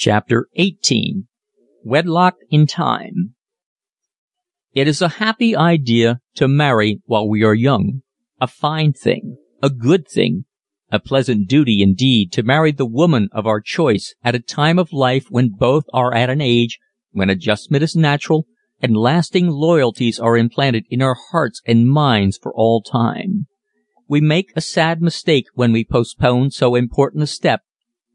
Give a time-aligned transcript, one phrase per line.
[0.00, 1.24] CHAPTER XVIII
[1.84, 3.34] WEDLOCK IN TIME
[4.72, 8.00] It is a happy idea to marry while we are young
[8.40, 10.46] a fine thing a good thing
[10.90, 14.90] a pleasant duty indeed to marry the woman of our choice at a time of
[14.90, 16.78] life when both are at an age
[17.10, 18.46] when adjustment is natural
[18.80, 23.48] and lasting loyalties are implanted in our hearts and minds for all time.
[24.08, 27.60] We make a sad mistake when we postpone so important a step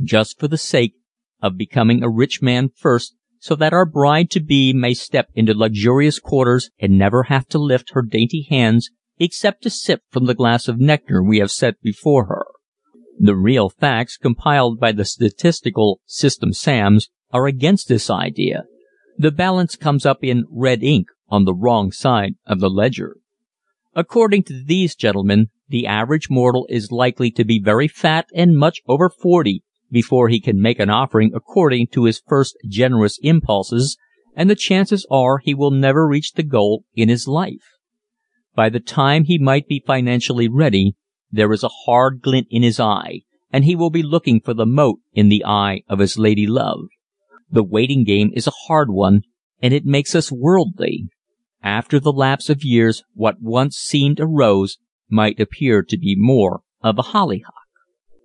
[0.00, 0.94] just for the sake
[1.42, 5.52] of becoming a rich man first so that our bride to be may step into
[5.52, 10.34] luxurious quarters and never have to lift her dainty hands except to sip from the
[10.34, 12.46] glass of nectar we have set before her.
[13.18, 18.62] The real facts compiled by the statistical System Sams are against this idea.
[19.18, 23.16] The balance comes up in red ink on the wrong side of the ledger.
[23.94, 28.80] According to these gentlemen the average mortal is likely to be very fat and much
[28.86, 33.96] over forty before he can make an offering according to his first generous impulses
[34.34, 37.76] and the chances are he will never reach the goal in his life.
[38.54, 40.96] By the time he might be financially ready
[41.30, 43.20] there is a hard glint in his eye
[43.52, 46.86] and he will be looking for the mote in the eye of his lady love.
[47.50, 49.22] The waiting game is a hard one
[49.62, 51.08] and it makes us worldly.
[51.62, 54.78] After the lapse of years what once seemed a rose
[55.10, 57.61] might appear to be more of a hollyhock.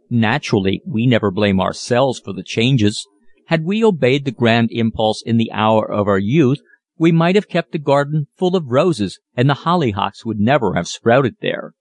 [0.09, 3.05] Naturally, we never blame ourselves for the changes.
[3.47, 6.59] Had we obeyed the grand impulse in the hour of our youth
[6.97, 10.87] we might have kept the garden full of roses and the hollyhocks would never have
[10.87, 11.73] sprouted there.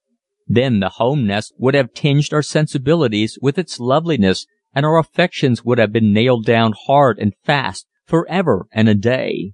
[0.47, 5.65] Then the home nest would have tinged our sensibilities with its loveliness and our affections
[5.65, 9.53] would have been nailed down hard and fast forever and a day.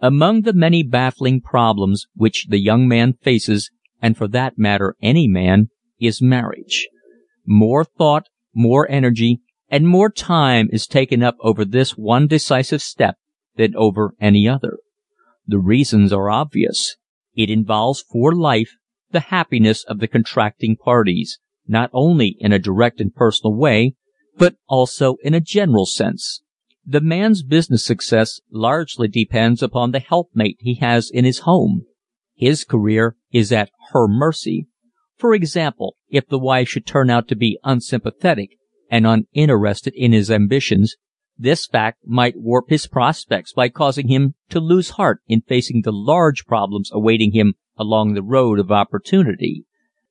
[0.00, 3.70] Among the many baffling problems which the young man faces
[4.02, 6.86] and for that matter any man, is marriage.
[7.46, 13.16] More thought, more energy, and more time is taken up over this one decisive step
[13.56, 14.78] than over any other.
[15.46, 16.96] The reasons are obvious.
[17.34, 18.72] It involves for life
[19.12, 23.94] the happiness of the contracting parties, not only in a direct and personal way,
[24.36, 26.42] but also in a general sense.
[26.84, 31.82] The man's business success largely depends upon the helpmate he has in his home.
[32.34, 34.68] His career is at her mercy.
[35.16, 38.58] For example, if the wife should turn out to be unsympathetic
[38.90, 40.96] and uninterested in his ambitions,
[41.38, 45.92] this fact might warp his prospects by causing him to lose heart in facing the
[45.92, 49.64] large problems awaiting him along the road of opportunity.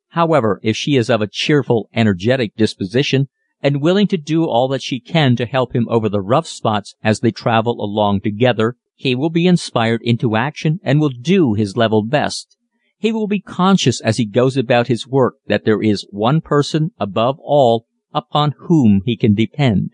[0.09, 3.27] However, if she is of a cheerful, energetic disposition
[3.61, 6.95] and willing to do all that she can to help him over the rough spots
[7.03, 11.75] as they travel along together, he will be inspired into action and will do his
[11.75, 12.55] level best.
[12.97, 16.91] He will be conscious as he goes about his work that there is one person
[16.99, 19.91] above all upon whom he can depend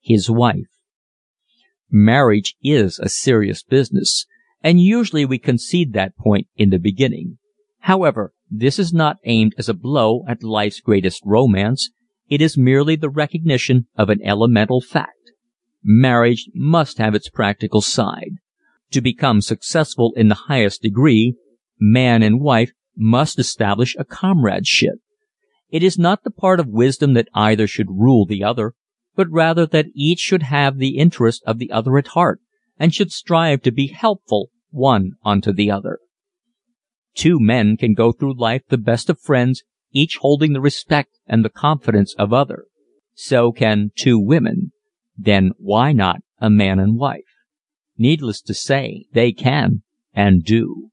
[0.00, 0.68] his wife.
[1.90, 4.26] Marriage is a serious business,
[4.62, 7.38] and usually we concede that point in the beginning.
[7.80, 11.90] However, this is not aimed as a blow at life's greatest romance
[12.28, 15.32] it is merely the recognition of an elemental fact.
[15.82, 18.38] Marriage must have its practical side.
[18.92, 21.34] To become successful in the highest degree,
[21.84, 24.94] man and wife must establish a comradeship.
[25.70, 28.72] It is not the part of wisdom that either should rule the other,
[29.14, 32.40] but rather that each should have the interest of the other at heart,
[32.78, 35.98] and should strive to be helpful one unto the other.
[37.14, 39.62] Two men can go through life the best of friends,
[39.92, 42.64] each holding the respect and the confidence of other.
[43.14, 44.72] So can two women.
[45.16, 47.22] Then why not a man and wife?
[47.96, 50.90] Needless to say, they can and do.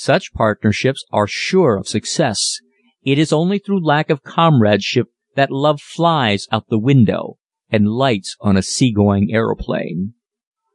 [0.00, 2.60] Such partnerships are sure of success.
[3.02, 7.38] It is only through lack of comradeship that love flies out the window
[7.68, 10.14] and lights on a seagoing aeroplane.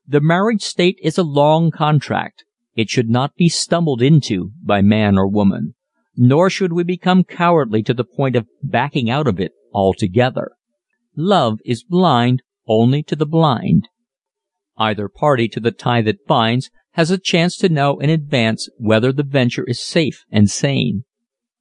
[0.05, 2.43] The marriage state is a long contract.
[2.75, 5.75] It should not be stumbled into by man or woman.
[6.17, 10.51] Nor should we become cowardly to the point of backing out of it altogether.
[11.15, 13.87] Love is blind only to the blind.
[14.77, 19.11] Either party to the tie that binds has a chance to know in advance whether
[19.11, 21.03] the venture is safe and sane.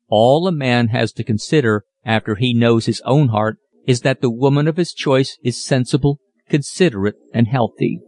[0.09, 4.31] All a man has to consider after he knows his own heart is that the
[4.31, 8.01] woman of his choice is sensible, considerate, and healthy.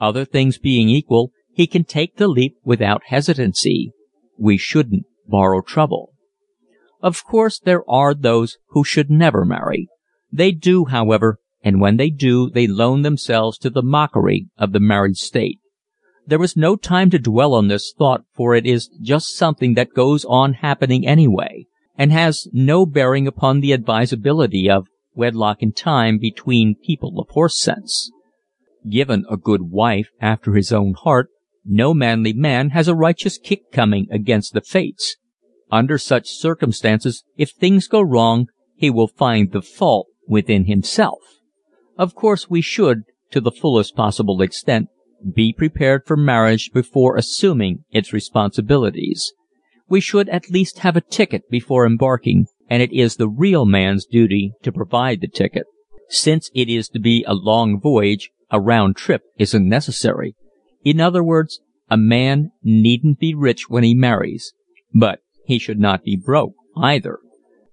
[0.00, 3.92] Other things being equal, he can take the leap without hesitancy.
[4.38, 6.12] We shouldn't borrow trouble.
[7.00, 9.88] Of course there are those who should never marry.
[10.32, 14.80] They do, however, and when they do they loan themselves to the mockery of the
[14.80, 15.58] married state.
[16.26, 19.94] There is no time to dwell on this thought for it is just something that
[19.94, 21.66] goes on happening anyway,
[21.96, 27.60] and has no bearing upon the advisability of wedlock in time between people of horse
[27.60, 28.10] sense.
[28.88, 31.28] Given a good wife after his own heart,
[31.64, 35.16] no manly man has a righteous kick coming against the fates.
[35.70, 41.20] Under such circumstances, if things go wrong, he will find the fault within himself.
[41.96, 44.88] Of course we should, to the fullest possible extent,
[45.34, 49.32] be prepared for marriage before assuming its responsibilities.
[49.88, 54.06] We should at least have a ticket before embarking, and it is the real man's
[54.06, 55.66] duty to provide the ticket.
[56.08, 60.34] Since it is to be a long voyage, a round trip isn't necessary.
[60.84, 61.60] In other words,
[61.90, 64.52] a man needn't be rich when he marries,
[64.94, 67.18] but he should not be broke either.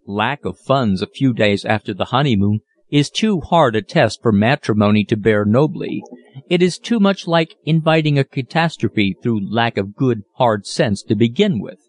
[0.05, 2.59] Lack of funds a few days after the honeymoon
[2.91, 6.03] is too hard a test for matrimony to bear nobly.
[6.50, 11.15] It is too much like inviting a catastrophe through lack of good, hard sense to
[11.15, 11.80] begin with.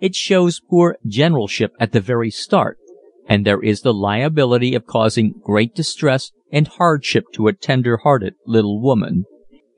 [0.00, 2.78] It shows poor generalship at the very start,
[3.28, 8.34] and there is the liability of causing great distress and hardship to a tender hearted
[8.46, 9.24] little woman.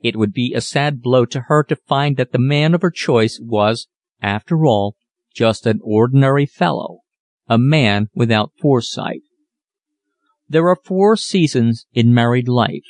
[0.03, 2.91] It would be a sad blow to her to find that the man of her
[2.91, 3.87] choice was,
[4.21, 4.95] after all,
[5.33, 6.99] just an ordinary fellow
[7.47, 9.21] a man without foresight.
[10.47, 12.85] There are four seasons in married life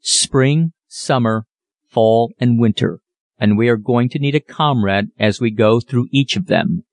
[0.00, 1.44] spring, summer,
[1.88, 3.00] fall and winter,
[3.38, 6.84] and we are going to need a comrade as we go through each of them.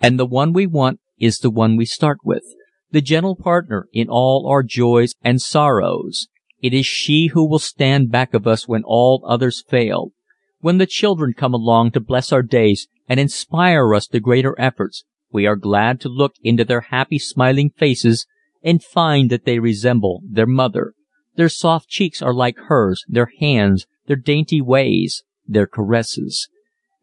[0.00, 2.44] And the one we want is the one we start with,
[2.90, 6.28] the gentle partner in all our joys and sorrows.
[6.62, 10.12] It is she who will stand back of us when all others fail.
[10.60, 15.04] When the children come along to bless our days and inspire us to greater efforts,
[15.32, 18.26] we are glad to look into their happy smiling faces
[18.64, 20.94] and find that they resemble their mother.
[21.36, 26.48] Their soft cheeks are like hers, their hands, their dainty ways, their caresses.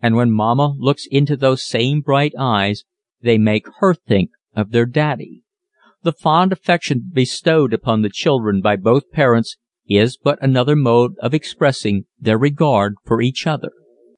[0.01, 2.83] And when mamma looks into those same bright eyes,
[3.21, 5.43] they make her think of their daddy.
[6.03, 11.33] The fond affection bestowed upon the children by both parents is but another mode of
[11.33, 13.71] expressing their regard for each other.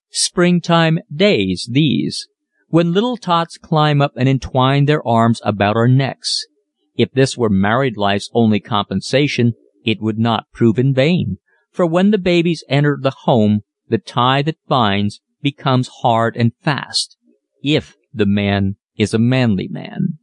[0.10, 2.28] Springtime days, these
[2.74, 6.48] when little tots climb up and entwine their arms about our necks.
[6.96, 9.54] If this were married life's only compensation,
[9.84, 11.38] it would not prove in vain,
[11.72, 17.18] for when the babies enter the home the tie that binds becomes hard and fast
[17.62, 20.20] if the man is a manly man.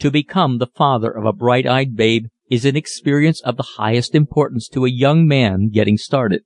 [0.00, 4.14] To become the father of a bright eyed babe is an experience of the highest
[4.14, 6.42] importance to a young man getting started.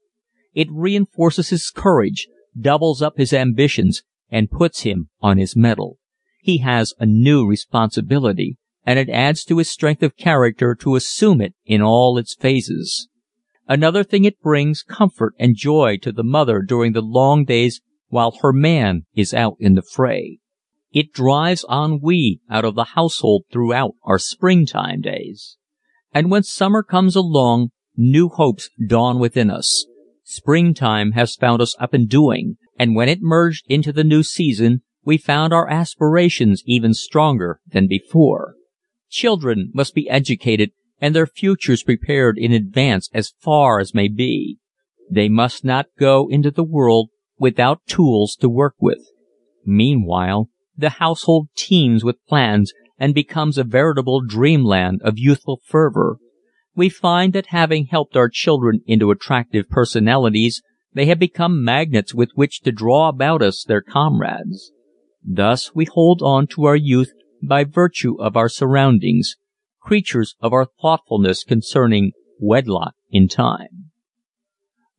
[0.55, 2.29] It reinforces his courage,
[2.59, 5.99] doubles up his ambitions, and puts him on his mettle.
[6.41, 11.41] He has a new responsibility, and it adds to his strength of character to assume
[11.41, 13.09] it in all its phases.
[13.69, 18.39] Another thing it brings comfort and joy to the mother during the long days while
[18.43, 20.39] her man is out in the fray.
[20.91, 25.57] It drives ennui out of the household throughout our springtime days.
[26.13, 29.87] And when summer comes along, new hopes dawn within us.
[30.25, 34.83] Springtime has found us up and doing, and when it merged into the new season
[35.05, 38.55] we found our aspirations even stronger than before.
[39.13, 44.59] Children must be educated and their futures prepared in advance as far as may be.
[45.09, 49.07] They must not go into the world without tools to work with.
[49.65, 56.19] Meanwhile, the household teems with plans and becomes a veritable dreamland of youthful fervor
[56.75, 60.63] we find that having helped our children into attractive personalities
[60.95, 64.73] they have become magnets with which to draw about us their comrades.
[65.25, 69.37] Thus we hold on to our youth by virtue of our surroundings,
[69.81, 73.91] creatures of our thoughtfulness concerning wedlock in time.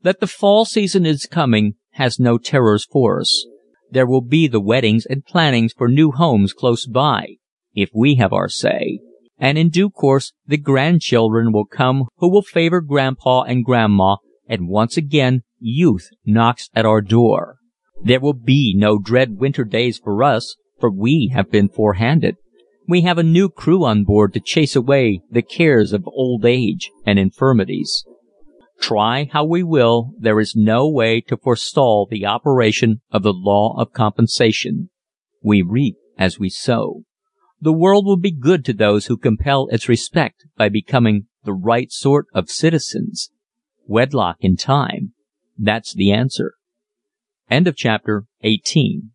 [0.02, 3.46] That the fall season is coming has no terrors for us.
[3.90, 7.38] There will be the weddings and plannings for new homes close by,
[7.74, 9.00] if we have our say
[9.44, 14.16] and in due course the grandchildren will come who will favor grandpa and grandma
[14.48, 17.58] and once again youth knocks at our door.
[18.02, 22.36] There will be no dread winter days for us, for we have been forehanded.
[22.90, 26.92] We have a new crew on board to chase away the cares of old age
[27.06, 28.04] and infirmities.
[28.82, 33.80] Try how we will, there is no way to forestall the operation of the law
[33.80, 34.90] of compensation.
[35.42, 37.04] We reap as we sow.
[37.62, 41.94] The world will be good to those who compel its respect by becoming the right
[41.94, 43.30] sort of citizens.
[43.88, 45.14] Wedlock in time.
[45.58, 46.56] That's the answer.
[47.50, 49.13] End of chapter 18.